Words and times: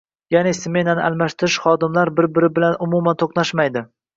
Ya'ni, 0.35 0.53
smenani 0.59 1.03
almashtirgan 1.09 1.53
xodimlar 1.65 2.13
bir 2.21 2.29
-biri 2.39 2.51
bilan 2.59 2.81
umuman 2.89 3.23
to'qnashmaydi 3.25 3.89